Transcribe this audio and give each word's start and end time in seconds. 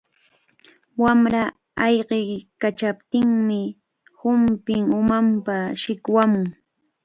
Wamra 1.01 1.43
ayqiykachaptinmi 1.85 3.61
humpin 4.19 4.83
umanpa 4.99 5.55
shikwamun. 5.81 6.45